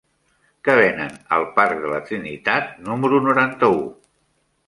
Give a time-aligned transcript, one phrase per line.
[0.67, 3.77] Què venen al parc de la Trinitat número noranta-u?